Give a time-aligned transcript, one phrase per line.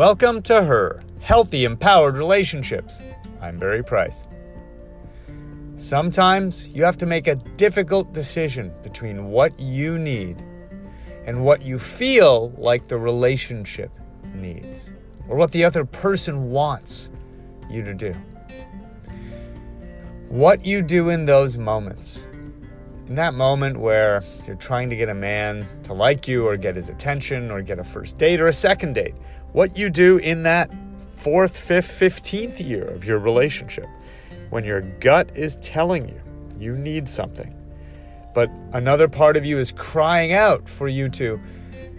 [0.00, 3.02] Welcome to Her Healthy, Empowered Relationships.
[3.38, 4.26] I'm Barry Price.
[5.74, 10.42] Sometimes you have to make a difficult decision between what you need
[11.26, 13.90] and what you feel like the relationship
[14.32, 14.90] needs,
[15.28, 17.10] or what the other person wants
[17.68, 18.14] you to do.
[20.30, 22.24] What you do in those moments,
[23.10, 26.76] in that moment where you're trying to get a man to like you, or get
[26.76, 29.14] his attention, or get a first date, or a second date,
[29.52, 30.70] what you do in that
[31.16, 33.86] fourth, fifth, fifteenth year of your relationship,
[34.48, 36.22] when your gut is telling you
[36.58, 37.54] you need something
[38.34, 41.40] but another part of you is crying out for you to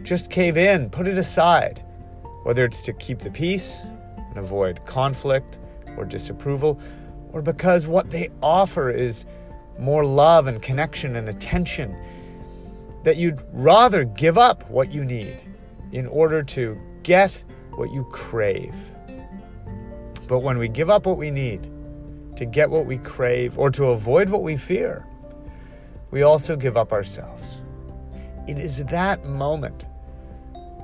[0.04, 1.84] just cave in, put it aside,
[2.44, 3.82] whether it's to keep the peace
[4.18, 5.60] and avoid conflict
[5.98, 6.80] or disapproval,
[7.34, 9.26] or because what they offer is
[9.82, 11.96] more love and connection and attention,
[13.04, 15.42] that you'd rather give up what you need
[15.92, 18.76] in order to get what you crave.
[20.28, 21.70] But when we give up what we need
[22.36, 25.06] to get what we crave or to avoid what we fear,
[26.12, 27.62] we also give up ourselves.
[28.48, 29.86] It is that moment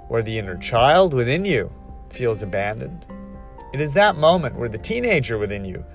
[0.07, 1.71] where the inner child within you
[2.09, 3.05] feels abandoned.
[3.73, 5.85] It is that moment where the teenager within you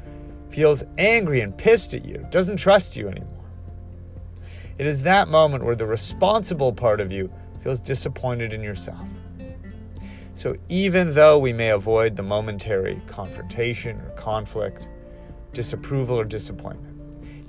[0.52, 3.44] feels angry and pissed at you, doesn't trust you anymore.
[4.78, 9.08] It is that moment where the responsible part of you feels disappointed in yourself.
[10.34, 14.88] So, even though we may avoid the momentary confrontation or conflict,
[15.52, 16.98] disapproval or disappointment,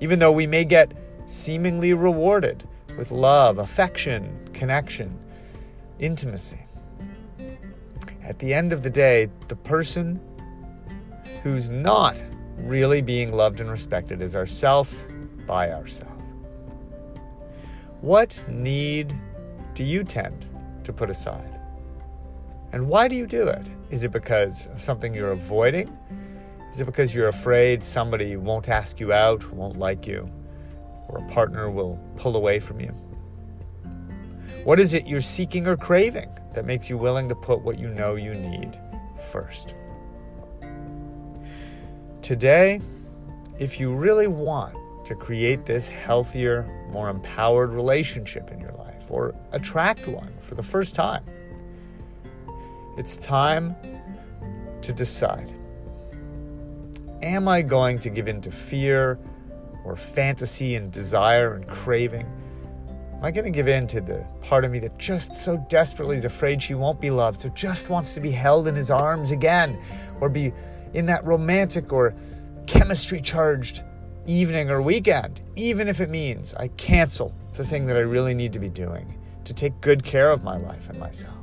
[0.01, 0.93] even though we may get
[1.25, 5.17] seemingly rewarded with love, affection, connection,
[5.99, 6.59] intimacy.
[8.21, 10.19] At the end of the day, the person
[11.41, 12.21] who's not
[12.57, 15.03] really being loved and respected is ourself
[15.45, 16.11] by ourself.
[18.01, 19.15] What need
[19.73, 20.47] do you tend
[20.83, 21.59] to put aside?
[22.71, 23.69] And why do you do it?
[23.89, 25.95] Is it because of something you're avoiding?
[26.71, 30.29] Is it because you're afraid somebody won't ask you out, won't like you?
[31.13, 32.89] or a partner will pull away from you?
[34.63, 37.89] What is it you're seeking or craving that makes you willing to put what you
[37.89, 38.79] know you need
[39.31, 39.75] first?
[42.23, 42.79] Today,
[43.59, 49.35] if you really want to create this healthier, more empowered relationship in your life or
[49.51, 51.21] attract one for the first time,
[52.97, 53.75] it's time
[54.81, 55.53] to decide
[57.21, 59.19] Am I going to give in to fear
[59.83, 62.25] or fantasy and desire and craving?
[63.15, 66.15] Am I going to give in to the part of me that just so desperately
[66.15, 69.31] is afraid she won't be loved, so just wants to be held in his arms
[69.31, 69.77] again,
[70.21, 70.53] or be
[70.93, 72.15] in that romantic or
[72.67, 73.83] chemistry charged
[74.25, 78.53] evening or weekend, even if it means I cancel the thing that I really need
[78.53, 81.35] to be doing to take good care of my life and myself?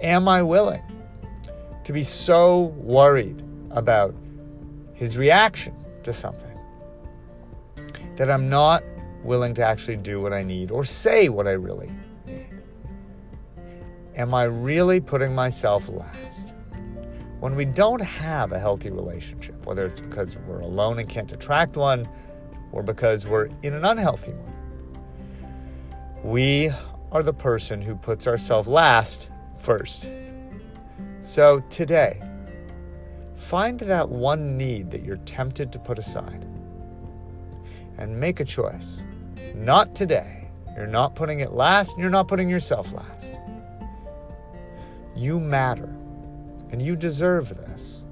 [0.00, 0.82] Am I willing
[1.84, 4.14] to be so worried about
[4.92, 6.58] his reaction to something.
[8.16, 8.82] That I'm not
[9.22, 11.90] willing to actually do what I need or say what I really
[12.26, 12.48] need.
[14.16, 16.52] Am I really putting myself last?
[17.40, 21.76] When we don't have a healthy relationship, whether it's because we're alone and can't attract
[21.76, 22.08] one,
[22.72, 24.52] or because we're in an unhealthy one,
[26.22, 26.70] we
[27.12, 30.08] are the person who puts ourselves last first.
[31.20, 32.20] So today,
[33.38, 36.44] Find that one need that you're tempted to put aside
[37.96, 39.00] and make a choice.
[39.54, 40.50] Not today.
[40.76, 43.32] You're not putting it last, and you're not putting yourself last.
[45.16, 45.88] You matter,
[46.70, 48.02] and you deserve this.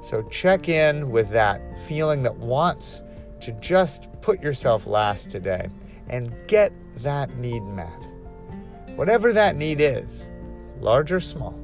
[0.00, 3.02] So check in with that feeling that wants
[3.40, 5.68] to just put yourself last today
[6.08, 8.08] and get that need met.
[8.96, 10.28] Whatever that need is,
[10.80, 11.58] large or small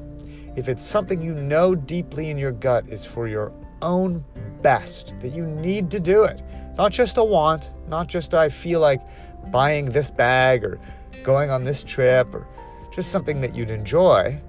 [0.57, 3.53] if it's something you know deeply in your gut is for your
[3.83, 4.25] own
[4.63, 6.43] best, that you need to do it.
[6.77, 9.01] Not just a want, not just I feel like
[9.51, 10.81] buying this bag or
[11.23, 12.47] going on this trip or
[12.93, 14.41] just something that you'd enjoy,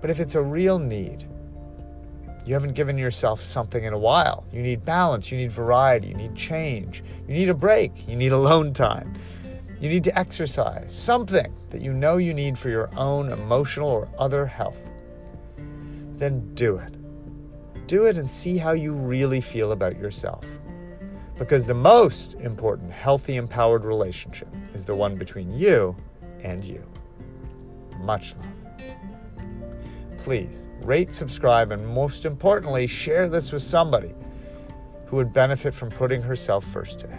[0.00, 1.26] but if it's a real need,
[2.46, 4.44] you haven't given yourself something in a while.
[4.52, 8.32] You need balance, you need variety, you need change, you need a break, you need
[8.32, 9.12] alone time.
[9.80, 14.08] You need to exercise, something that you know you need for your own emotional or
[14.18, 14.90] other health
[16.20, 16.94] then do it.
[17.88, 20.44] Do it and see how you really feel about yourself.
[21.36, 25.96] Because the most important healthy, empowered relationship is the one between you
[26.42, 26.86] and you.
[27.98, 28.59] Much love.
[30.22, 34.14] Please rate, subscribe, and most importantly, share this with somebody
[35.06, 37.18] who would benefit from putting herself first today.